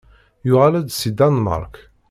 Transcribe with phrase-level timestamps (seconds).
[0.47, 1.75] Yuɣal-d seg Danmark.